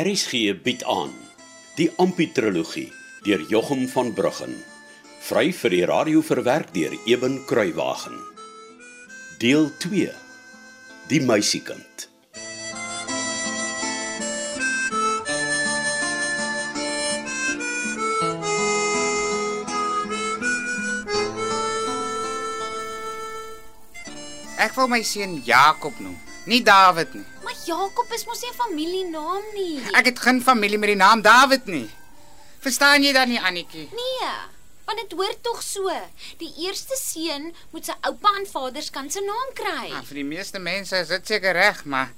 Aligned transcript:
RSG 0.00 0.54
bied 0.64 0.80
aan 0.88 1.10
die 1.76 1.90
Amputrologie 2.00 2.88
deur 3.26 3.42
Jochum 3.52 3.82
van 3.92 4.14
Bruggen. 4.16 4.54
Vry 5.20 5.50
vir 5.52 5.74
die 5.74 5.82
radio 5.84 6.22
verwerk 6.24 6.70
deur 6.72 6.94
Eben 7.04 7.34
Kruiwagen. 7.44 8.16
Deel 9.42 9.68
2. 9.82 10.08
Die 11.12 11.20
meisiekind. 11.20 12.08
Ek 24.56 24.72
wil 24.80 24.88
my 24.88 25.02
seun 25.04 25.42
Jakob 25.44 26.00
noem, 26.00 26.16
nie 26.48 26.62
David 26.64 27.12
nie. 27.20 27.39
Jakob 27.70 28.10
is 28.16 28.24
mos 28.26 28.40
nie 28.42 28.50
'n 28.50 28.58
familienaam 28.64 29.44
nie. 29.54 29.78
Ek 29.94 30.06
het 30.10 30.18
geen 30.18 30.42
familie 30.42 30.78
met 30.78 30.90
die 30.90 30.96
naam 30.98 31.22
David 31.22 31.66
nie. 31.66 31.88
Verstaan 32.60 33.02
jy 33.02 33.12
dan 33.12 33.28
nie, 33.28 33.40
Annetjie? 33.40 33.88
Nee, 33.92 34.32
want 34.84 34.98
dit 34.98 35.12
hoort 35.12 35.42
tog 35.42 35.62
so. 35.62 35.92
Die 36.38 36.52
eerste 36.66 36.96
seun 36.98 37.54
moet 37.70 37.86
sy 37.86 37.94
oupa 38.00 38.34
en 38.38 38.46
vaders 38.46 38.90
kan 38.90 39.10
se 39.10 39.20
naam 39.20 39.54
kry. 39.54 39.88
Ja, 39.88 40.02
vir 40.02 40.20
die 40.20 40.24
meeste 40.24 40.58
mense 40.58 40.98
is 40.98 41.08
dit 41.08 41.26
seker 41.26 41.52
reg, 41.52 41.84
maar 41.84 42.10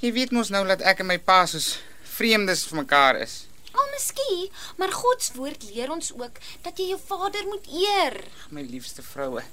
jy 0.00 0.12
weet 0.12 0.32
mos 0.32 0.48
nou 0.48 0.64
dat 0.66 0.80
ek 0.80 1.04
en 1.04 1.06
my 1.12 1.18
pa 1.18 1.44
soos 1.46 1.78
vreemdes 2.16 2.64
vir 2.70 2.80
mekaar 2.82 3.20
is. 3.20 3.44
Al 3.74 3.84
oh, 3.84 3.90
miskien, 3.92 4.48
maar 4.76 4.92
God 4.92 5.22
se 5.22 5.36
woord 5.36 5.68
leer 5.70 5.92
ons 5.92 6.12
ook 6.16 6.40
dat 6.62 6.78
jy 6.78 6.88
jou 6.94 7.00
vader 7.06 7.44
moet 7.46 7.66
eer. 7.68 8.24
My 8.50 8.64
liefste 8.64 9.02
vroue. 9.02 9.44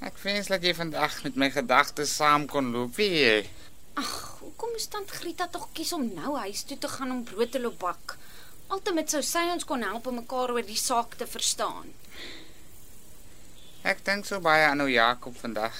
Ek 0.00 0.18
wens 0.22 0.48
dat 0.48 0.62
jy 0.62 0.74
vandag 0.74 1.22
met 1.22 1.36
my 1.36 1.50
gedagtes 1.50 2.16
saam 2.16 2.46
kon 2.50 2.72
loop, 2.72 2.96
weet 2.96 3.16
jy? 3.18 3.38
Ag, 3.98 4.10
hoekom 4.40 4.70
moes 4.74 4.86
tant 4.92 5.10
Grieta 5.10 5.48
tog 5.50 5.64
kies 5.74 5.90
om 5.96 6.04
nou 6.14 6.36
huis 6.44 6.62
toe 6.68 6.76
te 6.78 6.90
gaan 6.92 7.10
om 7.10 7.24
brood 7.26 7.50
te 7.50 7.58
loop 7.58 7.80
bak? 7.82 8.14
Altemat 8.70 9.10
sou 9.10 9.22
sy 9.26 9.42
ons 9.50 9.66
kon 9.66 9.82
help 9.82 10.06
om 10.06 10.20
mekaar 10.20 10.52
oor 10.54 10.66
die 10.66 10.78
saak 10.78 11.16
te 11.18 11.26
verstaan. 11.26 11.88
Ek 13.82 14.04
dink 14.06 14.28
so 14.28 14.38
baie 14.44 14.68
aan 14.68 14.84
ou 14.84 14.88
Jakob 14.92 15.34
vandag. 15.40 15.74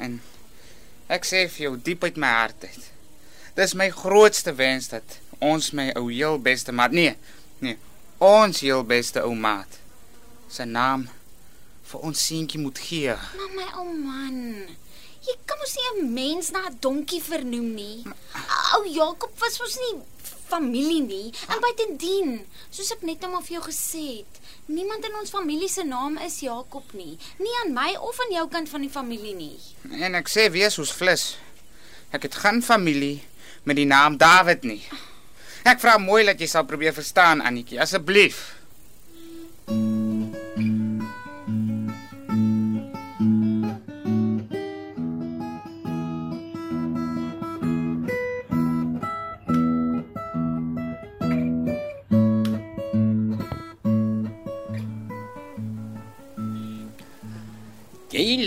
En 0.00 0.20
ek 1.12 1.28
sê 1.28 1.44
vir 1.50 1.66
jou 1.66 1.74
diep 1.90 2.06
uit 2.06 2.20
my 2.22 2.32
hart 2.38 2.64
uit. 2.64 2.88
Dis 3.58 3.76
my 3.76 3.90
grootste 3.92 4.54
wens 4.56 4.88
dat 4.94 5.18
ons 5.44 5.72
my 5.76 5.90
ou 6.00 6.06
heel 6.08 6.38
beste 6.40 6.72
maat, 6.72 6.96
nee, 6.96 7.16
nee, 7.60 7.76
ons 8.24 8.64
heel 8.64 8.84
beste 8.88 9.20
ou 9.26 9.34
maat 9.36 9.80
sy 10.50 10.64
naam 10.68 11.08
vir 11.90 12.06
ons 12.06 12.22
seentjie 12.30 12.60
moet 12.62 12.78
gee. 12.88 13.14
Maar 13.36 13.52
my 13.56 13.68
ou 13.82 13.92
man, 13.92 14.38
jy 15.26 15.34
kan 15.46 15.58
mos 15.58 15.74
nie 15.76 15.88
'n 15.90 16.12
mens 16.14 16.50
na 16.50 16.68
'n 16.68 16.78
donkie 16.80 17.22
vernoem 17.22 17.74
nie. 17.74 18.04
Ou 18.74 18.84
Jakob 18.86 19.32
was 19.38 19.58
mos 19.60 19.76
nie 19.76 20.02
familie 20.50 21.02
nie. 21.02 21.32
En 21.48 21.60
buitendien, 21.62 22.46
soos 22.70 22.90
ek 22.92 23.02
net 23.06 23.20
nou 23.20 23.30
maar 23.32 23.44
vir 23.46 23.58
jou 23.58 23.64
gesê 23.68 24.04
het, 24.20 24.40
niemand 24.66 25.04
in 25.04 25.14
ons 25.20 25.30
familie 25.30 25.68
se 25.68 25.84
naam 25.86 26.18
is 26.18 26.40
Jakob 26.40 26.92
nie. 26.92 27.18
Nie 27.38 27.54
aan 27.62 27.72
my 27.72 27.94
of 27.96 28.18
aan 28.20 28.34
jou 28.34 28.48
kant 28.48 28.68
van 28.68 28.80
die 28.80 28.90
familie 28.90 29.34
nie. 29.34 29.58
En 30.00 30.14
ek 30.14 30.28
sê 30.28 30.50
weer 30.50 30.70
soos 30.70 30.92
vlis. 30.92 31.36
Ek 32.10 32.22
het 32.26 32.34
geen 32.34 32.62
familie 32.62 33.22
met 33.64 33.76
die 33.76 33.86
naam 33.86 34.16
David 34.18 34.64
nie. 34.66 34.82
Ek 35.64 35.80
vra 35.82 35.98
mooi 35.98 36.24
dat 36.24 36.40
jy 36.40 36.48
sal 36.48 36.64
probeer 36.64 36.94
verstaan, 36.96 37.42
Annetjie, 37.44 37.80
asseblief. 37.80 38.59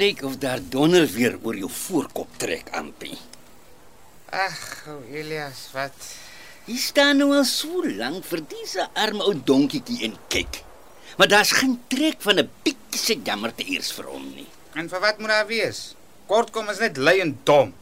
Lyk 0.03 0.24
of 0.28 0.36
daar 0.38 0.59
donder 0.59 1.08
weer 1.08 1.38
oor 1.41 1.56
jou 1.56 1.69
voorkop 1.72 2.36
trek, 2.41 2.68
Ampie. 2.75 3.16
Ag, 4.34 4.59
ou 4.91 5.00
Elias, 5.14 5.69
wat? 5.75 6.08
Jy 6.68 6.75
staan 6.81 7.22
nou 7.22 7.30
al 7.36 7.46
so 7.47 7.84
lank 8.00 8.25
vir 8.28 8.44
dise 8.52 8.88
arme 9.00 9.24
ou 9.24 9.36
donkietjie 9.47 10.02
en 10.09 10.18
kyk. 10.34 10.59
Maar 11.19 11.30
daar's 11.31 11.53
geen 11.56 11.78
trek 11.94 12.19
van 12.25 12.40
'n 12.40 12.50
bietjie 12.66 13.00
se 13.00 13.16
jammer 13.24 13.56
te 13.56 13.63
eers 13.63 13.92
vir 13.94 14.09
hom 14.12 14.25
nie. 14.36 14.47
En 14.74 14.90
vir 14.90 15.00
wat 15.00 15.19
moet 15.19 15.30
daar 15.30 15.47
wees? 15.47 15.96
Kortkom 16.28 16.69
is 16.69 16.80
net 16.80 16.97
lui 16.97 17.19
en 17.19 17.40
dom. 17.44 17.74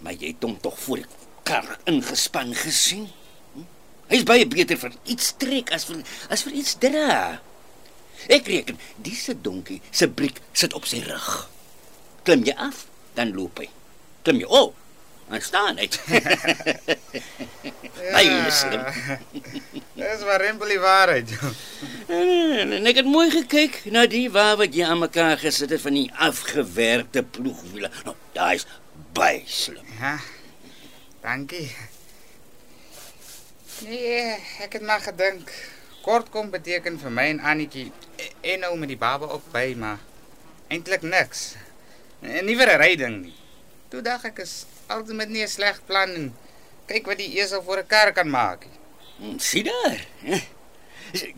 Maar 0.00 0.12
jy 0.12 0.26
het 0.26 0.42
hom 0.42 0.58
tog 0.60 0.78
voor 0.78 0.96
die 0.96 1.06
kar 1.42 1.78
ingespan 1.84 2.54
gesien. 2.54 3.08
Hm? 3.54 3.62
Hy's 4.08 4.24
baie 4.24 4.46
beter 4.46 4.76
vir 4.76 4.92
iets 5.04 5.34
trek 5.38 5.70
as 5.72 5.84
vir 5.84 6.02
as 6.28 6.42
vir 6.42 6.52
iets 6.52 6.74
dra. 6.78 7.40
Ek 8.32 8.48
reken, 8.50 8.80
dise 8.96 9.36
donkie 9.40 9.80
se 9.90 10.08
briek 10.08 10.40
sit 10.52 10.74
op 10.74 10.88
sy 10.88 11.02
rug. 11.06 11.30
Klim 12.26 12.42
jy 12.46 12.56
af, 12.58 12.86
dan 13.14 13.34
loop 13.36 13.60
hy. 13.62 13.68
Klim 14.26 14.40
jy 14.42 14.48
op, 14.50 14.74
dan 15.30 15.42
staan 15.44 15.78
hy. 15.78 15.86
Baie 18.14 18.50
slim. 18.54 18.82
Dis 19.96 20.22
maar 20.28 20.42
rempel 20.42 20.70
die 20.74 20.80
waarheid. 20.82 21.32
En 22.12 22.74
en 22.76 22.90
ek 22.90 23.00
het 23.02 23.08
mooi 23.08 23.28
gekyk 23.32 23.80
na 23.94 24.04
die 24.10 24.26
waar 24.30 24.56
wat 24.60 24.74
jy 24.76 24.84
aan 24.86 25.00
mekaar 25.02 25.38
gesit 25.40 25.72
het 25.74 25.82
van 25.82 25.96
die 25.96 26.08
afgewerkte 26.28 27.24
ploegwiele. 27.36 27.90
Nou, 28.04 28.14
daai's 28.36 28.66
baie 29.16 29.42
slim. 29.50 29.86
Ja. 30.00 30.16
Dankie. 31.24 31.68
Nee, 33.84 34.36
ek 34.64 34.78
het 34.78 34.84
maar 34.86 35.02
gedink 35.04 35.50
kortkom 36.06 36.50
beteken 36.54 36.98
vir 37.02 37.10
my 37.10 37.26
en 37.34 37.40
Annetjie 37.52 37.88
en 38.46 38.60
nou 38.62 38.72
met 38.78 38.92
die 38.92 38.98
baba 39.00 39.26
ook 39.34 39.48
by, 39.52 39.74
maar 39.78 39.98
eintlik 40.70 41.02
niks. 41.02 41.54
En 42.22 42.46
nie 42.46 42.56
vir 42.56 42.70
'n 42.70 42.80
ryding 42.80 43.16
nie. 43.22 43.34
Toe 43.90 44.02
dink 44.02 44.24
ek 44.24 44.38
is 44.38 44.66
altyd 44.88 45.16
met 45.16 45.28
nie 45.28 45.42
'n 45.42 45.48
sleg 45.48 45.80
plan 45.86 46.10
en 46.14 46.34
kyk 46.86 47.06
wat 47.06 47.18
die 47.18 47.38
esel 47.40 47.62
vir 47.62 47.78
'n 47.82 47.86
kar 47.86 48.12
kan 48.12 48.30
maak. 48.30 48.66
Hm, 49.18 49.38
Sien 49.38 49.64
daar. 49.64 50.00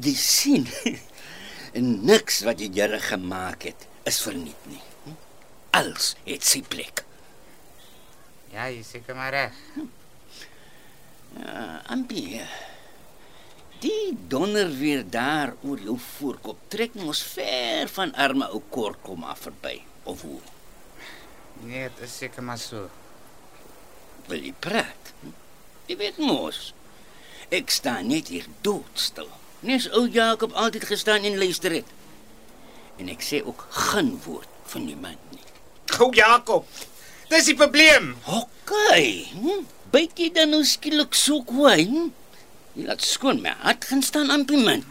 Jy 0.01 0.15
sien. 0.15 0.69
En 1.73 2.05
niks 2.11 2.41
wat 2.45 2.61
jy 2.61 2.69
jare 2.73 3.01
gemaak 3.01 3.63
het 3.63 3.87
is 4.05 4.21
verniet 4.23 4.67
nie. 4.67 4.81
Hm? 5.05 5.13
Alles 5.71 6.15
het 6.25 6.45
sy 6.45 6.63
plek. 6.63 7.05
Ja, 8.53 8.67
jy 8.69 8.83
seker 8.83 9.15
maar 9.15 9.31
reg. 9.33 9.53
Ja, 11.39 11.83
Ampie. 11.87 12.41
Die 13.79 14.17
donder 14.27 14.71
weer 14.75 15.05
daar 15.07 15.53
oor 15.63 15.79
jou 15.79 15.95
voorkop 16.19 16.59
trek 16.73 16.97
mos 16.99 17.21
ver 17.23 17.87
van 17.95 18.15
arme 18.19 18.49
ou 18.51 18.59
Kortkom 18.75 19.23
af 19.23 19.45
verby. 19.47 19.77
Of 20.03 20.25
hoe? 20.27 20.41
Nee, 21.63 21.87
dit 21.87 22.03
is 22.07 22.17
seker 22.19 22.43
maar 22.43 22.59
so. 22.59 22.89
Wil 24.27 24.49
jy 24.49 24.53
praat? 24.59 25.13
Hm? 25.21 25.31
Jy 25.87 25.97
weet 26.03 26.19
mos. 26.19 26.73
Ek 27.55 27.71
staan 27.71 28.11
net 28.11 28.33
hier 28.35 28.51
doodstil. 28.67 29.31
Nes 29.63 29.87
ou 29.95 30.09
Jakob 30.11 30.59
altyd 30.59 30.91
gestaan 30.91 31.23
en 31.29 31.39
luister 31.39 31.79
het. 31.79 31.97
En 32.99 33.09
ek 33.15 33.23
sê 33.23 33.45
ook 33.47 33.63
geen 33.71 34.17
woord 34.27 34.51
van 34.75 34.91
niemand 34.91 35.31
nie. 35.31 35.47
Ou 36.03 36.11
Jakob. 36.15 36.67
Dis 37.31 37.47
die 37.47 37.59
probleem. 37.59 38.17
Okay. 38.27 39.29
Hm? 39.39 39.63
Byt 39.95 40.19
jy 40.19 40.33
dan 40.35 40.51
nou 40.51 40.65
skielik 40.67 41.15
so 41.15 41.47
kwaai? 41.47 41.87
Hm? 41.87 42.11
Jy 42.79 42.87
laat 42.87 43.03
skoon 43.03 43.41
my 43.43 43.51
hart 43.65 43.89
gaan 43.91 44.05
staan 44.07 44.31
ampie 44.31 44.61
man. 44.63 44.85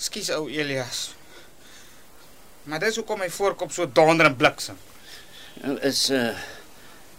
Skus 0.00 0.30
ou 0.32 0.46
Elias. 0.48 1.10
Maar 2.64 2.80
dis 2.86 2.96
hoekom 2.96 3.20
my 3.20 3.28
voorkop 3.30 3.74
so 3.74 3.84
donder 3.84 4.30
en 4.30 4.36
bliksem. 4.40 4.78
Nou 5.60 5.76
is 5.84 6.08
uh 6.10 6.32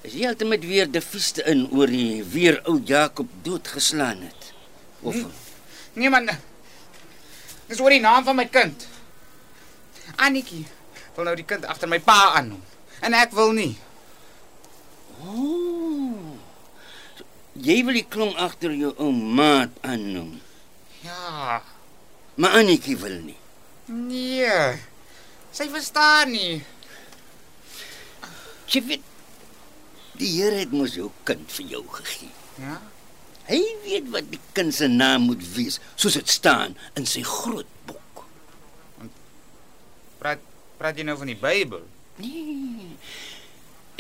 is 0.04 0.18
jy 0.20 0.28
altyd 0.28 0.66
weer 0.68 0.90
die 0.92 1.00
vieste 1.00 1.46
in 1.48 1.62
oor 1.72 1.88
die 1.88 2.24
weer 2.28 2.58
ou 2.68 2.76
Jakob 2.84 3.30
doodgeslaan 3.46 4.26
het. 4.26 4.50
Of 5.00 5.16
Hm? 5.16 5.30
Nee 5.94 6.10
man. 6.10 6.28
Dis 7.70 7.80
oor 7.80 7.94
die 7.94 8.02
naam 8.04 8.26
van 8.26 8.36
my 8.36 8.48
kind. 8.52 8.88
Annetjie 10.18 10.66
wil 11.16 11.30
nou 11.30 11.38
die 11.40 11.48
kind 11.48 11.70
agter 11.70 11.88
my 11.88 12.02
pa 12.04 12.34
aannoem. 12.34 12.64
En 13.00 13.14
ek 13.14 13.32
wil 13.38 13.54
nie. 13.54 13.78
oh. 15.22 15.83
Jy 17.54 17.84
wil 17.86 17.94
die 18.00 18.08
klong 18.10 18.34
agter 18.42 18.74
jou 18.74 18.94
ou 18.98 19.12
maat 19.14 19.74
aannoem. 19.86 20.40
Ja. 21.04 21.62
Maar 22.36 22.60
Annetjie 22.64 22.98
wil 22.98 23.20
nie. 23.22 23.38
Nee. 23.86 24.80
Sy 25.54 25.68
verstaan 25.70 26.34
nie. 26.34 26.64
Jy 28.74 28.82
weet 28.88 29.12
die 30.18 30.32
Here 30.40 30.64
het 30.64 30.74
mos 30.74 30.96
jou 30.98 31.12
kind 31.28 31.46
vir 31.54 31.76
jou 31.76 31.84
gegee. 32.00 32.32
Ja. 32.62 32.80
Hy 33.50 33.60
weet 33.84 34.10
wat 34.14 34.30
die 34.32 34.42
kind 34.56 34.74
se 34.74 34.88
naam 34.88 35.28
moet 35.28 35.44
wees, 35.54 35.80
soos 36.00 36.16
dit 36.18 36.30
staan 36.32 36.78
in 36.98 37.06
sy 37.10 37.22
groot 37.28 37.70
boek. 37.90 38.24
Praat 40.22 40.42
praat 40.80 40.98
jy 40.98 41.06
nou 41.08 41.18
van 41.20 41.30
die 41.30 41.40
Bybel? 41.40 41.84
Nee. 42.24 42.94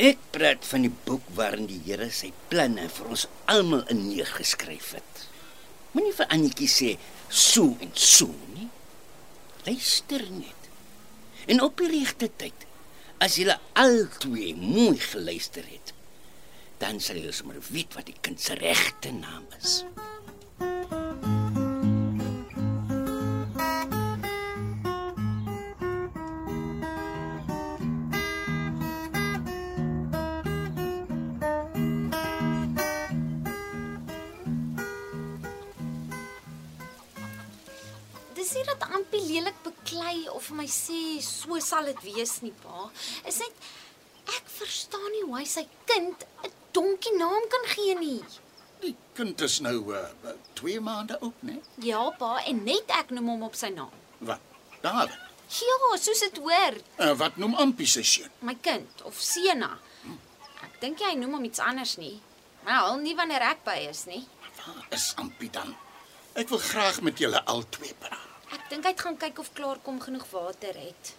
Ek 0.01 0.17
praat 0.33 0.63
van 0.65 0.87
die 0.87 0.93
boek 1.05 1.25
waarin 1.37 1.67
die 1.69 1.77
Here 1.85 2.07
sy 2.09 2.31
planne 2.49 2.87
vir 2.89 3.09
ons 3.13 3.27
almal 3.45 3.83
in 3.93 4.07
neergeskryf 4.07 4.95
het. 4.97 5.25
Moenie 5.93 6.15
vir 6.17 6.31
Annetjie 6.33 6.69
sê 6.71 6.89
so 7.29 7.75
en 7.77 7.91
so 7.93 8.33
nie. 8.55 8.71
Luister 9.67 10.25
net. 10.33 10.69
En 11.45 11.61
op 11.61 11.77
die 11.77 11.91
regte 11.91 12.31
tyd, 12.41 12.65
as 13.21 13.37
julle 13.37 13.59
albei 13.77 14.55
mooi 14.57 14.97
geluister 14.97 15.67
het, 15.69 15.93
dan 16.81 16.97
sal 16.97 17.21
julle 17.21 17.35
sommer 17.35 17.61
weet 17.69 17.93
wat 17.93 18.09
die 18.09 18.17
kind 18.25 18.41
se 18.41 18.57
regte 18.57 19.13
naam 19.13 19.45
is. 19.61 19.83
Nie 38.53 38.63
dat 38.69 38.83
Ampie 38.93 39.21
lelik 39.25 39.55
beklei 39.65 40.27
of 40.29 40.45
vir 40.51 40.57
my 40.59 40.65
sê 40.69 40.99
so 41.25 41.57
sal 41.63 41.87
dit 41.89 42.01
wees 42.05 42.35
nie, 42.45 42.53
pa. 42.61 42.89
Is 43.25 43.39
net 43.41 43.69
ek 44.29 44.49
verstaan 44.59 45.07
nie 45.15 45.23
hoe 45.25 45.39
hy 45.39 45.45
sy 45.49 45.63
kind 45.89 46.25
'n 46.45 46.51
donkie 46.75 47.15
naam 47.17 47.47
kan 47.49 47.65
gee 47.73 47.95
nie. 47.97 48.19
Die 48.83 48.95
kind 49.17 49.41
is 49.41 49.59
nou 49.65 49.93
uh, 49.95 50.33
2 50.59 50.79
maande 50.85 51.17
oud, 51.19 51.39
né? 51.41 51.57
Ja, 51.81 52.03
pa, 52.19 52.43
en 52.45 52.63
net 52.67 52.93
ek 52.93 53.09
noem 53.15 53.31
hom 53.33 53.45
op 53.49 53.55
sy 53.55 53.71
naam. 53.73 53.93
Wat? 54.19 54.41
Daar. 54.83 55.09
Ja, 55.53 55.77
soos 55.97 56.19
dit 56.19 56.37
hoor. 56.37 56.77
Uh, 56.99 57.13
wat 57.17 57.37
noem 57.37 57.55
Ampie 57.55 57.87
se 57.87 58.03
seun? 58.03 58.29
My 58.41 58.55
kind 58.61 59.01
of 59.03 59.17
Sena. 59.21 59.79
Ek 60.61 60.77
dink 60.81 61.01
jy 61.01 61.15
noem 61.15 61.39
hom 61.39 61.47
iets 61.49 61.59
anders 61.63 61.97
nie. 61.97 62.19
Wel, 62.67 62.97
nie 63.01 63.15
wanneer 63.15 63.41
ek 63.49 63.65
by 63.65 63.79
is 63.89 64.05
nie. 64.05 64.27
Waar 64.61 64.85
is 64.91 65.13
Ampie 65.17 65.49
dan? 65.49 65.73
Ek 66.35 66.49
wil 66.53 66.61
graag 66.61 67.01
met 67.01 67.17
julle 67.17 67.41
albei 67.45 67.93
praat. 67.99 68.32
Ek 68.53 68.65
dink 68.69 68.85
hy 68.85 68.91
het 68.93 69.01
gaan 69.01 69.17
kyk 69.17 69.39
of 69.41 69.49
klaar 69.57 69.79
kom 69.81 69.97
genoeg 70.01 70.25
water 70.29 70.77
het. 70.77 71.13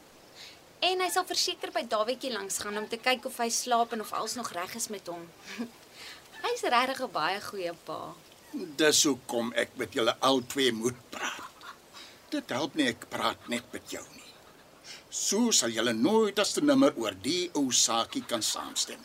En 0.86 1.00
hy 1.02 1.08
sal 1.10 1.24
verseker 1.26 1.72
by 1.74 1.82
Dawietjie 1.90 2.30
langs 2.34 2.60
gaan 2.62 2.78
om 2.78 2.86
te 2.90 3.00
kyk 3.02 3.26
of 3.30 3.40
hy 3.42 3.48
slaap 3.50 3.94
en 3.96 4.04
of 4.04 4.12
alles 4.14 4.36
nog 4.38 4.52
reg 4.54 4.76
is 4.78 4.86
met 4.92 5.08
hom. 5.10 5.24
Hy's 6.44 6.62
regtig 6.74 7.00
'n 7.00 7.10
baie 7.10 7.40
goeie 7.40 7.72
pa. 7.88 8.14
Dis 8.52 9.02
hoekom 9.08 9.50
ek 9.62 9.74
met 9.80 9.96
julle 9.96 10.14
albei 10.20 10.70
moet 10.72 11.00
praat. 11.10 11.66
Dit 12.30 12.50
help 12.54 12.74
nie 12.78 12.88
ek 12.92 13.08
praat 13.10 13.48
net 13.48 13.66
met 13.72 13.90
jou 13.96 14.04
nie. 14.14 14.30
So 15.10 15.50
sal 15.50 15.74
julle 15.74 15.94
nooit 15.96 16.38
as 16.38 16.52
te 16.54 16.60
nimmer 16.60 16.94
oor 17.00 17.16
die 17.26 17.50
ou 17.54 17.70
saakie 17.72 18.24
kan 18.32 18.42
saamstem. 18.42 19.00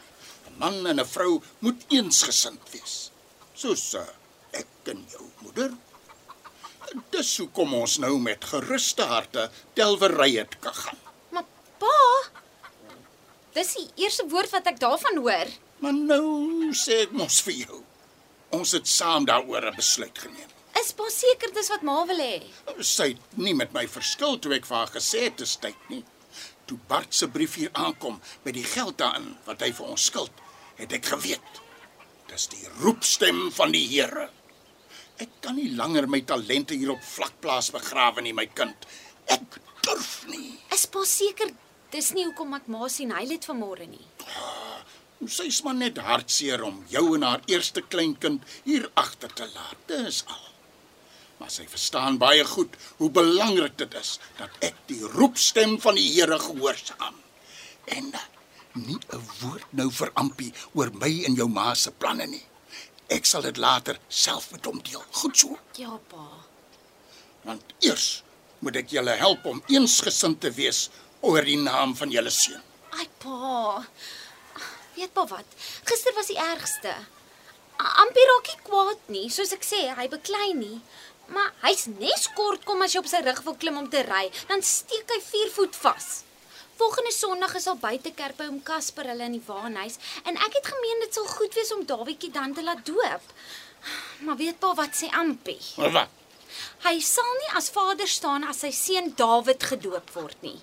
'n 0.49 0.59
Man 0.59 0.85
en 0.85 0.99
'n 0.99 1.11
vrou 1.15 1.41
moet 1.59 1.85
eensgesind 1.89 2.61
wees. 2.73 3.11
Soos 3.55 3.95
ek 4.51 4.67
en 4.93 5.05
jou 5.15 5.25
moeder. 5.41 5.71
Dis 7.13 7.37
hoekom 7.37 7.73
ons 7.77 7.97
nou 8.01 8.15
met 8.21 8.45
geruste 8.51 9.05
harte 9.05 9.49
telwery 9.77 10.31
het 10.37 10.55
kan 10.63 10.73
gaan. 10.73 11.01
Maar 11.35 11.45
pa, 11.81 11.97
dis 13.57 13.73
die 13.77 14.05
eerste 14.05 14.25
woord 14.31 14.53
wat 14.55 14.69
ek 14.71 14.79
daarvan 14.81 15.21
hoor. 15.21 15.51
Maar 15.83 15.93
nou 15.95 16.71
sê 16.75 17.03
ek 17.05 17.11
mos 17.15 17.41
vir 17.45 17.59
jou. 17.65 17.81
Ons 18.55 18.73
het 18.73 18.87
saam 18.89 19.25
daaroor 19.29 19.69
'n 19.69 19.75
besluit 19.75 20.17
geneem. 20.17 20.49
Is 20.81 20.91
pa 20.93 21.09
seker 21.09 21.53
dis 21.53 21.69
wat 21.69 21.81
ma 21.81 22.05
wil 22.05 22.17
hê? 22.17 22.43
Sy 22.79 23.07
het 23.13 23.37
nie 23.37 23.53
met 23.53 23.73
my 23.73 23.87
verskil 23.87 24.39
toe 24.39 24.53
ek 24.53 24.65
vir 24.65 24.77
haar 24.77 24.91
gesê 24.93 25.23
het 25.27 25.37
dis 25.37 25.55
tyd 25.55 25.89
nie. 25.89 26.03
Toe 26.65 26.77
Bart 26.87 27.13
se 27.13 27.27
brief 27.27 27.55
hier 27.55 27.69
aankom 27.73 28.21
met 28.43 28.53
die 28.53 28.63
geld 28.63 28.97
daarin 28.97 29.37
wat 29.45 29.61
hy 29.61 29.71
vir 29.71 29.85
ons 29.85 30.05
skuld, 30.05 30.31
het 30.75 30.93
ek 30.93 31.05
geweet. 31.05 31.61
Dis 32.27 32.47
die 32.47 32.67
roepstem 32.81 33.51
van 33.51 33.71
die 33.71 33.87
Here. 33.87 34.29
Ek 35.19 35.31
kan 35.43 35.57
nie 35.59 35.71
langer 35.75 36.07
my 36.07 36.21
talente 36.23 36.77
hier 36.79 36.93
op 36.93 37.03
vlakplaas 37.03 37.73
begrawe 37.75 38.23
nie, 38.23 38.35
my 38.35 38.45
kind. 38.55 38.87
Ek 39.27 39.59
durf 39.83 40.13
nie. 40.31 40.55
Is 40.75 40.85
pa 40.87 41.03
seker 41.07 41.51
dis 41.93 42.13
nie 42.15 42.23
hoekom 42.27 42.53
ek 42.55 42.69
ma 42.71 42.87
sien 42.91 43.11
hy 43.15 43.25
het 43.33 43.47
vanmôre 43.49 43.87
nie. 43.89 44.05
Sy's 45.27 45.59
maar 45.65 45.75
net 45.75 45.99
hartseer 45.99 46.63
om 46.63 46.77
jou 46.87 47.03
en 47.17 47.25
haar 47.27 47.43
eerste 47.51 47.83
kleinkind 47.83 48.45
hier 48.63 48.87
agter 48.95 49.33
te 49.35 49.49
laat. 49.51 49.81
Dis 49.91 50.23
al. 50.27 50.45
Maar 51.39 51.51
sy 51.51 51.65
verstaan 51.71 52.19
baie 52.19 52.43
goed 52.47 52.75
hoe 52.99 53.09
belangrik 53.15 53.75
dit 53.79 53.95
is 53.99 54.17
dat 54.39 54.55
ek 54.69 54.79
die 54.91 55.01
roepstem 55.15 55.77
van 55.83 55.99
die 55.99 56.07
Here 56.13 56.39
gehoorsaam. 56.39 57.19
En 57.97 58.11
uh, 58.15 58.23
nie 58.75 58.99
'n 58.99 59.23
woord 59.41 59.67
nou 59.71 59.89
vir 59.91 60.11
Ampie 60.13 60.53
oor 60.73 60.91
my 60.93 61.11
en 61.27 61.35
jou 61.35 61.47
ma 61.47 61.73
se 61.75 61.91
planne 61.91 62.27
nie. 62.27 62.45
Ek 63.09 63.25
sal 63.25 63.45
dit 63.47 63.57
later 63.57 63.97
self 64.07 64.51
met 64.53 64.65
hom 64.69 64.81
deel. 64.85 65.03
Goed 65.21 65.37
so. 65.37 65.57
Ja, 65.79 65.97
pa. 66.11 66.25
Want 67.47 67.73
eers 67.81 68.23
moet 68.59 68.77
ek 68.81 68.91
julle 68.93 69.15
help 69.17 69.45
om 69.49 69.61
eensgesind 69.71 70.41
te 70.43 70.51
wees 70.53 70.87
oor 71.25 71.45
die 71.47 71.57
naam 71.59 71.95
van 71.97 72.11
julle 72.13 72.31
seun. 72.33 72.61
Ai 72.99 73.07
pa. 73.23 73.85
Weet 74.95 75.13
pa 75.15 75.25
wat? 75.31 75.57
Gister 75.87 76.13
was 76.17 76.29
die 76.29 76.39
ergste. 76.39 76.93
Ampie 77.79 78.25
raak 78.27 78.49
nie 78.51 78.63
kwaad 78.67 79.11
nie, 79.13 79.27
soos 79.31 79.53
ek 79.55 79.63
sê, 79.63 79.85
hy 79.95 80.07
beklei 80.11 80.51
nie. 80.57 80.81
Maar 81.31 81.53
hy's 81.63 81.85
nes 81.91 82.25
kort 82.35 82.65
kom 82.67 82.81
as 82.83 82.93
jy 82.93 83.01
op 83.01 83.07
sy 83.09 83.21
rug 83.23 83.39
wil 83.45 83.55
klim 83.61 83.77
om 83.79 83.87
te 83.91 84.01
ry, 84.03 84.25
dan 84.49 84.65
steek 84.65 85.13
hy 85.13 85.19
4 85.23 85.53
voet 85.55 85.77
vas. 85.85 86.09
Volgende 86.79 87.11
Sondag 87.11 87.55
is 87.59 87.65
al 87.67 87.75
buitekerk 87.75 88.37
by 88.39 88.45
oom 88.47 88.61
Casper 88.63 89.09
hulle 89.11 89.25
in 89.27 89.33
die 89.35 89.43
waanhuis 89.43 89.97
en 90.23 90.37
ek 90.39 90.53
het 90.61 90.69
gemeen 90.71 91.01
dit 91.03 91.17
sal 91.17 91.25
goed 91.27 91.57
wees 91.57 91.73
om 91.75 91.81
Dawietjie 91.89 92.29
dan 92.31 92.53
te 92.55 92.63
laat 92.63 92.85
doop. 92.87 93.25
Maar 94.23 94.37
weet 94.39 94.61
pa 94.61 94.69
wat 94.77 94.95
sê 94.95 95.09
Ampie? 95.21 95.59
Wat? 95.75 96.07
Hy 96.85 96.93
sal 97.03 97.27
nie 97.41 97.49
as 97.59 97.67
vader 97.75 98.07
staan 98.07 98.47
as 98.47 98.61
sy 98.63 98.71
seun 98.77 99.11
Dawid 99.19 99.65
gedoop 99.73 100.13
word 100.15 100.39
nie. 100.45 100.55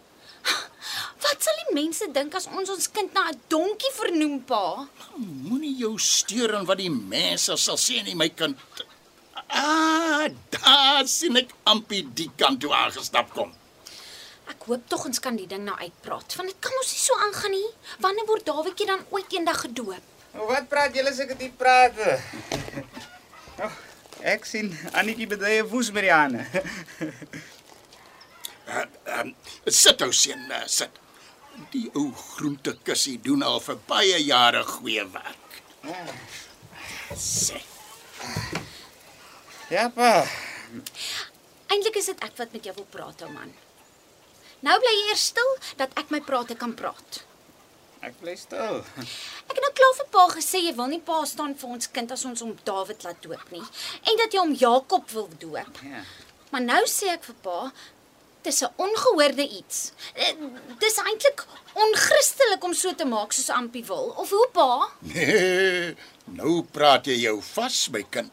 Wat 1.26 1.44
sal 1.44 1.60
die 1.66 1.76
mense 1.76 2.08
dink 2.16 2.38
as 2.38 2.48
ons 2.48 2.72
ons 2.72 2.88
kind 2.96 3.12
na 3.12 3.26
'n 3.28 3.40
donkie 3.52 3.92
vernoem, 3.98 4.40
pa? 4.48 4.88
Moenie 5.20 5.76
jou 5.84 5.98
steur 5.98 6.56
aan 6.56 6.64
wat 6.64 6.80
die 6.80 6.92
mense 6.92 7.56
sal 7.60 7.76
sê 7.76 8.00
nie, 8.04 8.16
my 8.16 8.28
kind. 8.30 8.56
Ah, 9.52 10.28
daar 10.56 11.04
sien 11.18 11.36
ek 11.36 11.52
Ampie 11.64 12.04
die 12.08 12.30
kant 12.40 12.60
toe 12.60 12.72
aangestap 12.72 13.32
kom. 13.36 13.52
Ek 14.52 14.66
hoop 14.68 14.84
tog 14.90 15.04
ons 15.08 15.18
kan 15.22 15.36
die 15.38 15.46
ding 15.50 15.64
nou 15.66 15.74
uitpraat, 15.80 16.36
want 16.38 16.50
dit 16.52 16.58
kan 16.62 16.74
mos 16.78 16.92
nie 16.92 17.02
so 17.02 17.16
aangaan 17.26 17.54
nie. 17.56 17.70
Wanneer 18.04 18.28
word 18.28 18.46
Dawidjie 18.46 18.86
dan 18.86 19.02
ooit 19.10 19.32
eendag 19.34 19.60
gedoop? 19.64 20.12
Wat 20.36 20.68
praat 20.70 20.94
julle 20.94 21.10
as 21.10 21.20
ek 21.24 21.36
dit 21.40 21.54
praat? 21.58 21.96
Oh, 23.56 23.72
ek 24.20 24.42
sien 24.44 24.66
Annetjie 25.00 25.24
bedrye 25.30 25.62
woes 25.64 25.88
met 25.96 26.04
die 26.04 26.10
hande. 26.12 26.42
Uh, 28.68 28.82
um, 29.16 29.30
sit 29.64 30.02
ou 30.04 30.10
seun, 30.12 30.42
uh, 30.52 30.58
sit. 30.68 30.98
Die 31.72 31.86
ou 31.96 32.10
groentekussie 32.12 33.14
doen 33.24 33.40
al 33.46 33.56
vir 33.64 33.78
baie 33.88 34.18
jare 34.20 34.60
goeie 34.74 35.06
werk. 35.14 35.56
Sê, 37.16 37.62
Ja, 39.72 39.88
pa. 39.88 40.20
Eintlik 41.72 41.96
is 41.98 42.06
dit 42.12 42.20
ek 42.22 42.36
wat 42.38 42.52
met 42.54 42.68
jou 42.68 42.74
wil 42.76 42.86
praat, 42.92 43.24
ou 43.26 43.30
man. 43.32 43.50
Nou 44.66 44.76
bly 44.82 44.92
jy 44.98 45.06
eers 45.12 45.24
stil 45.32 45.52
dat 45.80 45.94
ek 46.00 46.10
my 46.14 46.20
prate 46.26 46.56
kan 46.58 46.74
praat. 46.78 47.22
Ek 48.06 48.14
bly 48.20 48.34
stil. 48.38 48.80
Ek 49.00 49.54
het 49.56 49.62
nou 49.64 49.72
klaar 49.78 49.94
vir 50.00 50.08
pa 50.14 50.24
gesê 50.34 50.60
jy 50.66 50.72
wil 50.78 50.90
nie 50.92 51.00
pa 51.02 51.20
staan 51.26 51.54
vir 51.58 51.70
ons 51.76 51.88
kind 51.96 52.12
as 52.14 52.24
ons 52.28 52.42
hom 52.44 52.54
Dawid 52.68 53.02
laat 53.06 53.22
doop 53.24 53.50
nie 53.54 53.62
en 54.10 54.20
dat 54.22 54.34
jy 54.34 54.42
hom 54.42 54.54
Jakob 54.54 55.10
wil 55.14 55.28
doop. 55.42 55.80
Ja. 55.86 56.02
Maar 56.52 56.62
nou 56.66 56.82
sê 56.90 57.12
ek 57.16 57.24
vir 57.30 57.38
pa 57.46 57.58
dis 58.46 58.60
'n 58.62 58.70
ongehoorde 58.78 59.42
iets. 59.58 59.92
Eh, 60.14 60.34
Dis 60.78 60.98
eintlik 61.02 61.44
onchristelik 61.74 62.62
om 62.64 62.74
so 62.74 62.92
te 62.94 63.04
maak 63.04 63.32
soos 63.32 63.48
Ampie 63.50 63.84
wil. 63.84 64.14
Of 64.16 64.30
hoe 64.30 64.48
pa? 64.52 64.88
nee, 65.00 65.96
nou 66.26 66.62
praat 66.62 67.06
jy 67.06 67.16
jou 67.26 67.40
vas, 67.54 67.88
my 67.90 68.02
kind. 68.10 68.30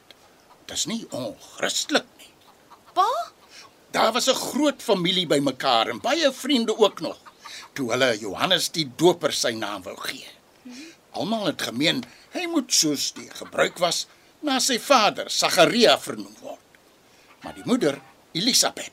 Dis 0.67 0.85
nie 0.85 1.05
onchristelik 1.11 2.05
nie. 2.19 2.29
Pa? 2.93 3.07
Daar 3.93 4.11
was 4.11 4.27
'n 4.29 4.43
groot 4.49 4.81
familie 4.81 5.27
bymekaar 5.27 5.87
en 5.87 5.99
baie 6.01 6.31
vriende 6.31 6.77
ook 6.77 6.99
nog. 6.99 7.17
Toe 7.73 7.91
hulle 7.91 8.17
Johannes 8.19 8.71
die 8.71 8.91
Doper 8.95 9.33
sy 9.33 9.51
naam 9.51 9.83
wou 9.83 9.97
gee. 9.97 10.27
Almal 11.11 11.45
het 11.45 11.61
gemeen 11.61 12.03
hy 12.31 12.45
moet 12.45 12.73
soos 12.73 13.13
die 13.13 13.29
gebruik 13.29 13.77
was 13.77 14.07
na 14.39 14.59
sy 14.59 14.79
vader 14.79 15.29
Sagaria 15.29 15.99
vernoem 15.99 16.35
word. 16.41 16.59
Maar 17.41 17.53
die 17.53 17.65
moeder, 17.65 18.01
Elisabet, 18.31 18.91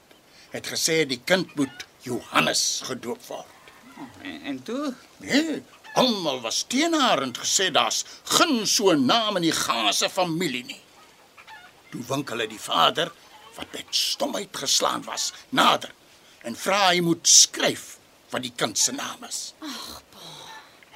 het 0.50 0.66
gesê 0.66 1.06
die 1.06 1.20
kind 1.24 1.56
moet 1.56 1.86
Johannes 2.02 2.82
gedoop 2.84 3.22
word. 3.26 3.46
En, 4.22 4.42
en 4.42 4.62
toe? 4.62 4.94
Nee, 5.16 5.62
almal 5.94 6.40
was 6.40 6.64
teen 6.68 6.94
haar 6.94 7.22
en 7.22 7.32
gesê 7.36 7.70
daar's 7.70 8.04
geen 8.24 8.66
so 8.66 8.92
'n 8.92 9.06
naam 9.06 9.36
in 9.36 9.42
die 9.42 9.58
ganse 9.64 10.10
familie 10.10 10.64
nie. 10.64 10.80
Toe 11.90 12.02
wink 12.08 12.28
hulle 12.28 12.46
die 12.46 12.60
vader 12.60 13.12
wat 13.56 13.72
met 13.72 13.94
stomheid 13.94 14.56
geslaan 14.56 15.04
was, 15.08 15.32
nader 15.48 15.92
en 16.46 16.56
vra 16.56 16.86
hy 16.90 17.00
moet 17.04 17.28
skryf 17.28 17.96
wat 18.30 18.44
die 18.46 18.54
kind 18.56 18.78
se 18.78 18.94
naam 18.96 19.24
is. 19.26 19.52
Ag, 19.64 20.02
pa. 20.12 20.28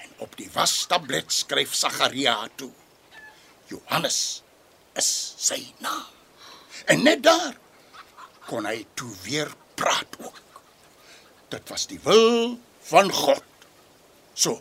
En 0.05 0.15
Op 0.25 0.37
die 0.39 0.49
wastablet 0.55 1.33
skryf 1.35 1.75
Sagaria 1.75 2.37
toe. 2.57 2.71
Johannes 3.69 4.43
is 4.97 5.11
sy 5.41 5.61
naam. 5.83 6.13
En 6.87 7.03
net 7.03 7.23
daar 7.25 7.57
kon 8.47 8.67
hy 8.69 8.85
toe 8.95 9.11
weer 9.25 9.51
praat 9.75 10.17
ook. 10.21 10.63
Dit 11.53 11.69
was 11.73 11.89
die 11.91 12.01
wil 12.05 12.57
van 12.91 13.11
God. 13.13 13.45
So. 14.35 14.61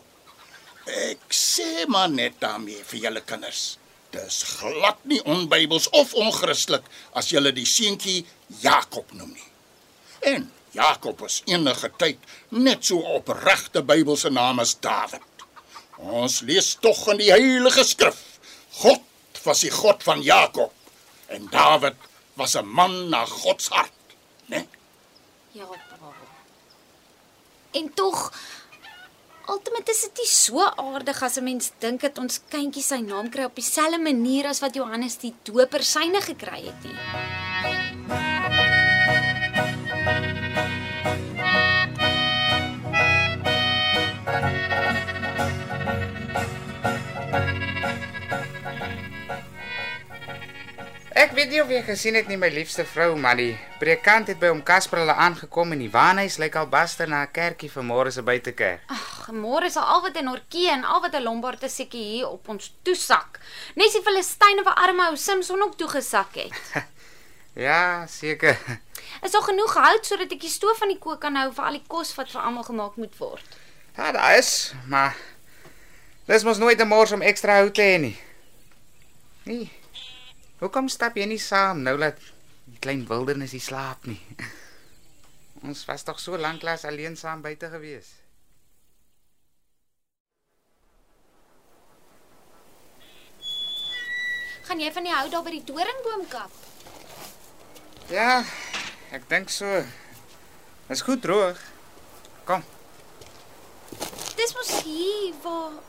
Ek 0.84 1.32
sê 1.32 1.86
maar 1.88 2.10
net 2.12 2.42
daarmee 2.44 2.84
vir 2.84 3.06
julle 3.06 3.22
kinders. 3.24 3.78
Dis 4.14 4.44
glad 4.60 5.00
nie 5.10 5.22
onbybels 5.26 5.88
of 5.90 6.14
onchristelik 6.14 6.86
as 7.18 7.32
julle 7.34 7.54
die 7.56 7.66
seentjie 7.66 8.22
Jakob 8.62 9.10
noem 9.18 9.32
nie. 9.34 9.50
En 10.34 10.52
Jakob 10.74 11.20
was 11.26 11.42
enige 11.50 11.90
tyd 11.98 12.22
net 12.50 12.86
so 12.86 13.02
opregte 13.18 13.82
Bybelse 13.86 14.30
naam 14.34 14.62
as 14.62 14.76
Dawid. 14.82 15.48
Ons 15.98 16.42
lees 16.46 16.76
tog 16.82 17.00
in 17.14 17.22
die 17.22 17.32
Heilige 17.32 17.86
Skrif. 17.86 18.22
God 18.82 19.42
was 19.46 19.66
die 19.66 19.74
God 19.74 20.06
van 20.06 20.22
Jakob 20.26 20.74
en 21.34 21.50
Dawid 21.54 21.98
was 22.38 22.56
'n 22.56 22.66
man 22.66 23.10
na 23.10 23.26
God 23.26 23.62
se 23.62 23.74
hart, 23.74 23.92
né? 24.46 24.68
Ja, 25.52 25.66
pa. 25.66 26.14
En 27.72 27.94
tog 27.94 28.34
Ultimate 29.44 29.92
is 29.92 30.06
dit 30.06 30.20
nie 30.22 30.30
so 30.32 30.64
aardig 30.64 31.18
as 31.28 31.38
'n 31.38 31.44
mens 31.44 31.72
dink 31.84 32.00
dat 32.02 32.18
ons 32.18 32.40
kindjie 32.50 32.84
sy 32.84 33.00
naam 33.04 33.30
kry 33.30 33.44
op 33.44 33.56
dieselfde 33.56 34.00
manier 34.00 34.48
as 34.48 34.62
wat 34.64 34.76
Johannes 34.76 35.18
die 35.18 35.36
Doper 35.44 35.84
syne 35.84 36.22
gekry 36.22 36.62
het 36.70 36.80
nie. 36.84 36.98
Ek 51.14 51.32
weet 51.36 51.50
nie 51.52 51.62
of 51.62 51.70
jy 51.70 51.82
gesien 51.84 52.16
het 52.16 52.28
nie 52.28 52.38
my 52.38 52.50
liefste 52.50 52.86
vrou, 52.86 53.16
maar 53.16 53.36
die 53.36 53.58
predikant 53.80 54.28
het 54.28 54.40
by 54.40 54.48
hom 54.48 54.64
Casper 54.64 55.00
hulle 55.04 55.14
aangekom 55.14 55.72
en 55.76 55.80
die 55.80 55.92
waanhuis 55.92 56.40
lyk 56.42 56.56
al 56.56 56.68
baster 56.68 57.08
na 57.08 57.24
'n 57.24 57.32
kerkie 57.32 57.70
vir 57.70 57.84
môre 57.84 58.12
se 58.12 58.22
buitekerk. 58.22 58.82
Ag, 58.88 59.13
môre 59.32 59.70
sal 59.72 59.84
al 59.84 60.02
wat 60.02 60.18
in 60.20 60.30
Orkie 60.30 60.70
en 60.70 60.84
al 60.84 61.02
wat 61.02 61.16
'n 61.16 61.24
Lombard 61.24 61.60
te 61.60 61.70
seker 61.70 62.00
hier 62.00 62.28
op 62.28 62.50
ons 62.50 62.74
toesak. 62.84 63.40
Nes 63.76 63.94
die 63.94 64.02
Filistyne 64.02 64.64
wat 64.64 64.78
arme 64.78 65.10
ou 65.10 65.16
Samson 65.16 65.62
ook 65.62 65.78
toegesak 65.78 66.36
het. 66.36 66.54
Ja, 67.54 68.06
seker. 68.08 68.58
Is 69.22 69.32
daar 69.32 69.46
genoeg 69.46 69.74
hout 69.74 70.06
sodat 70.06 70.32
ek 70.34 70.42
die 70.42 70.50
stoof 70.50 70.80
van 70.82 70.90
die 70.90 70.98
kook 70.98 71.20
kan 71.22 71.36
hou 71.38 71.52
vir 71.54 71.66
al 71.68 71.78
die 71.78 71.86
kos 71.88 72.16
wat 72.18 72.32
vir 72.34 72.42
almal 72.42 72.66
gemaak 72.66 72.96
moet 72.98 73.14
word? 73.20 73.46
Ja, 73.94 74.12
daar 74.12 74.38
is, 74.38 74.74
maar 74.90 75.14
dis 76.26 76.44
mos 76.44 76.58
nooit 76.58 76.82
'n 76.82 76.88
mors 76.88 77.12
om 77.12 77.22
ekstra 77.22 77.60
hout 77.62 77.74
te 77.74 77.82
hê 77.82 78.00
nie. 78.02 78.18
Nee. 79.46 79.70
Hoekom 80.60 80.90
stap 80.90 81.16
jy 81.16 81.26
nie 81.26 81.40
saam 81.40 81.84
nou 81.84 81.98
dat 81.98 82.18
die 82.66 82.80
klein 82.80 83.06
wildernis 83.08 83.52
nie 83.52 83.62
slaap 83.62 84.06
nie? 84.06 84.22
Ons 85.68 85.86
was 85.86 86.04
tog 86.04 86.20
so 86.20 86.38
lank 86.38 86.64
lank 86.64 86.86
alleen 86.86 87.16
saam 87.16 87.42
buite 87.42 87.70
gewees. 87.70 88.23
Gaan 94.64 94.80
jy 94.80 94.92
van 94.96 95.04
die 95.04 95.14
hout 95.14 95.32
daar 95.32 95.44
by 95.44 95.52
die 95.58 95.66
doringboom 95.68 96.28
kap? 96.32 96.52
Ja, 98.12 98.44
ek 99.16 99.28
dink 99.32 99.52
so. 99.52 99.84
Is 100.92 101.04
goed 101.04 101.22
droog. 101.24 101.60
Kom. 102.48 102.64
Dis 104.36 104.56
mos 104.56 104.72
hier 104.84 105.34
waar 105.44 105.80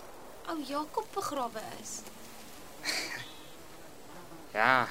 ou 0.51 0.59
Jakob 0.67 1.07
begrawe 1.15 1.63
is. 1.83 2.01
Ja. 4.55 4.87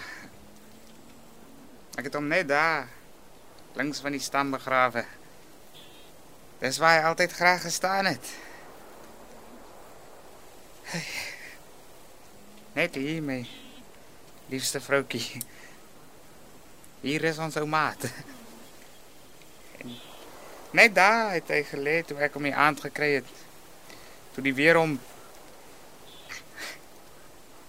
Ek 1.95 2.09
het 2.09 2.15
hom 2.17 2.25
net 2.27 2.49
daar 2.49 2.89
links 3.79 4.01
van 4.03 4.11
die 4.11 4.19
stam 4.19 4.51
begrawe. 4.51 5.05
Dis 6.59 6.81
waar 6.83 6.97
hy 6.97 7.05
altyd 7.07 7.31
graag 7.37 7.63
gestaan 7.63 8.09
het. 8.11 8.33
Net 12.75 12.99
hier 12.99 13.23
my 13.23 13.39
liefste 14.51 14.81
vroutjie. 14.83 15.41
Hier 17.03 17.23
is 17.27 17.39
ons 17.43 17.57
ou 17.59 17.65
maat. 17.67 18.07
En 19.83 19.91
net 20.79 20.93
daar 20.95 21.33
het 21.35 21.51
hy 21.53 21.61
gelê 21.67 21.99
toe 22.07 22.17
ek 22.23 22.37
hom 22.37 22.47
die 22.47 22.55
aand 22.55 22.81
gekry 22.85 23.11
het. 23.19 23.31
Toe 24.33 24.43
die 24.45 24.55
weer 24.55 24.79
hom 24.79 24.95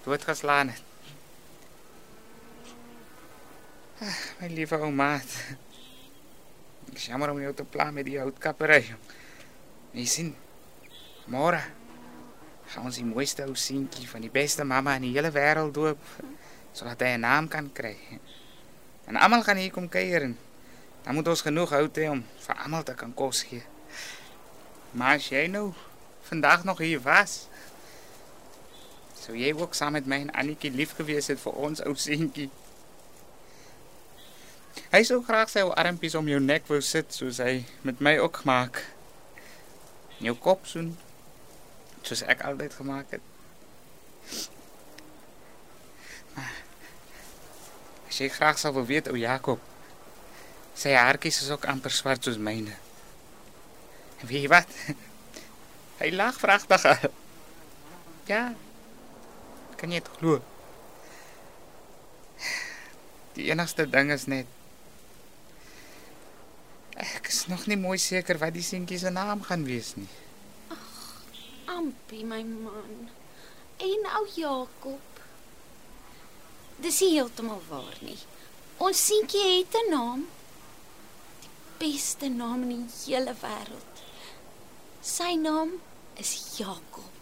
doodgeslaan 0.05 0.73
het. 0.73 0.83
Ag, 4.05 4.21
my 4.41 4.51
liewe 4.53 4.81
ou 4.81 4.91
maat. 4.95 5.37
Ek 6.91 6.99
is 6.99 7.09
jammer 7.11 7.33
om 7.35 7.41
jou 7.43 7.53
te 7.57 7.67
pla 7.67 7.91
met 7.95 8.07
die 8.09 8.19
houtkappery. 8.21 8.83
Jy 9.95 10.07
sien, 10.11 10.35
môre 11.31 11.63
gaan 12.73 12.89
ons 12.89 12.99
die 12.99 13.07
mooiste 13.07 13.45
ou 13.47 13.55
seentjie 13.59 14.07
van 14.09 14.25
die 14.25 14.33
beste 14.33 14.65
mamma 14.67 14.97
in 14.99 15.07
die 15.09 15.15
hele 15.15 15.31
wêreld 15.35 15.75
doop 15.77 16.01
sodat 16.75 17.01
hy 17.01 17.15
'n 17.15 17.21
naam 17.21 17.49
kan 17.49 17.71
kry. 17.73 17.97
En 19.07 19.17
almal 19.17 19.43
gaan 19.43 19.57
hier 19.57 19.71
kom 19.71 19.89
kuier 19.89 20.23
en 20.23 20.39
dan 21.05 21.15
moet 21.15 21.29
ons 21.29 21.41
genoeg 21.41 21.71
hout 21.71 21.97
hê 21.97 22.09
om 22.11 22.25
vir 22.47 22.57
almal 22.57 22.83
te 22.83 22.95
kan 22.95 23.15
kos 23.15 23.43
gee. 23.43 23.63
Maar 24.91 25.15
as 25.17 25.29
jy 25.29 25.47
nou 25.47 25.73
vandag 26.23 26.65
nog 26.65 26.79
hier 26.79 27.01
was, 27.01 27.49
sou 29.21 29.37
jy 29.37 29.53
ook 29.55 29.75
saam 29.75 29.93
met 29.93 30.07
my 30.07 30.21
en 30.27 30.31
Annetjie 30.31 30.71
lief 30.71 30.95
gewees 30.97 31.27
het 31.27 31.41
vir 31.41 31.53
ons 31.53 31.83
ou 31.85 31.95
seentjie. 31.95 32.51
Hy 34.91 35.03
sou 35.07 35.21
graag 35.23 35.51
sy 35.51 35.63
ou 35.67 35.73
armpies 35.79 36.15
om 36.19 36.29
jou 36.29 36.41
nek 36.41 36.67
wou 36.71 36.81
sit 36.81 37.15
soos 37.15 37.39
hy 37.43 37.65
met 37.83 38.01
my 38.01 38.17
ook 38.19 38.43
gemaak. 38.43 38.83
En 40.19 40.31
jou 40.31 40.37
kop 40.39 40.67
soen 40.67 40.97
soos 42.03 42.23
ek 42.23 42.45
altyd 42.49 42.75
gemaak 42.75 43.17
het. 43.17 44.54
As 48.15 48.21
jy 48.23 48.29
graag 48.31 48.61
sou 48.63 48.71
wil 48.77 48.85
weet 48.87 49.09
ou 49.11 49.17
Jakob, 49.19 49.59
sy 50.79 50.93
haartjies 50.95 51.41
is 51.43 51.49
ook 51.51 51.65
amper 51.67 51.91
swart 51.91 52.23
soos 52.23 52.37
myne. 52.39 52.71
En 54.23 54.29
weet 54.31 54.45
jy 54.45 54.51
wat? 54.53 54.71
Hy 56.01 56.15
lag 56.15 56.39
vragtig. 56.39 56.87
Ja. 58.25 58.55
Kan 59.77 59.93
jy 59.93 59.99
dit 60.01 60.07
glo? 60.17 60.39
Die 63.37 63.51
enigste 63.51 63.85
ding 63.85 64.09
is 64.15 64.25
net 64.33 64.49
ek 66.97 67.29
is 67.29 67.43
nog 67.51 67.67
nie 67.69 67.77
mooi 67.77 67.99
seker 68.01 68.41
wat 68.41 68.55
die 68.57 68.65
seentjie 68.65 68.97
se 69.03 69.13
naam 69.13 69.43
gaan 69.45 69.67
wees 69.69 69.91
nie. 69.99 70.09
Ampie 71.69 72.23
my 72.25 72.41
man. 72.47 73.11
En 73.83 74.09
ou 74.15 74.25
Jakob. 74.39 75.14
Dis 76.85 77.01
nie 77.01 77.15
heeltemal 77.15 77.63
waar 77.71 77.97
nie. 78.05 78.19
Ons 78.85 79.07
seentjie 79.07 79.41
het 79.41 79.75
'n 79.81 79.91
naam. 79.91 80.27
Die 81.41 81.53
beste 81.79 82.29
naam 82.29 82.63
in 82.63 82.69
die 82.69 83.13
hele 83.13 83.35
wêreld. 83.41 83.95
Sy 85.01 85.35
naam 85.35 85.71
is 86.15 86.59
Jakob. 86.59 87.15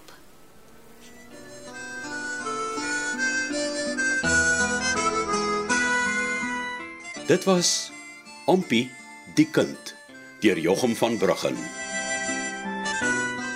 Dit 7.27 7.45
was 7.45 7.91
Ompie 8.47 8.91
die 9.35 9.47
kind 9.51 9.95
deur 10.41 10.59
Jochum 10.59 10.97
van 10.97 11.17
Bruggen. 11.19 11.57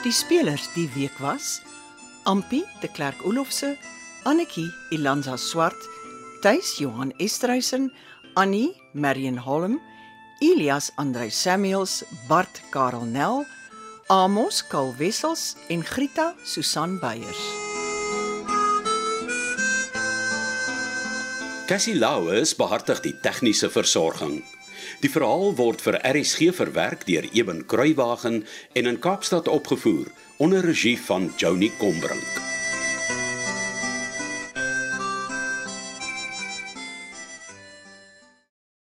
Die 0.02 0.12
spelers 0.12 0.72
die 0.74 0.88
week 0.94 1.18
was 1.18 1.60
Ampi 2.22 2.64
de 2.80 2.88
Klerk 2.88 3.24
Olofse, 3.24 3.76
Annetjie 4.22 4.72
Ilanza 4.90 5.36
Swart, 5.36 5.95
Tuis 6.46 6.78
Johan 6.78 7.12
Esterhuizen, 7.18 7.90
Annie 8.34 8.76
Marion 8.92 9.36
Holm, 9.36 9.80
Elias 10.40 10.92
Andrei 10.96 11.28
Samuels, 11.28 12.04
Bart 12.28 12.60
Karel 12.70 13.04
Nel, 13.04 13.44
Amos 14.06 14.62
Kal 14.62 14.94
Wessels 14.96 15.56
en 15.68 15.82
Grita 15.82 16.36
Susan 16.44 17.00
Beyers. 17.00 17.42
Cassie 21.66 21.98
Lauers 21.98 22.54
behartig 22.54 23.02
die 23.02 23.16
tegniese 23.26 23.66
versorging. 23.66 24.44
Die 25.02 25.10
verhaal 25.10 25.50
word 25.58 25.82
vir 25.82 25.98
RSG 25.98 26.52
verwerk 26.54 27.08
deur 27.10 27.26
Eben 27.34 27.66
Kruiwagen 27.66 28.44
en 28.78 28.86
in 28.86 29.02
Kaapstad 29.02 29.50
opgevoer 29.50 30.14
onder 30.38 30.62
regie 30.62 30.94
van 31.10 31.32
Joni 31.42 31.74
Combrink. 31.82 32.55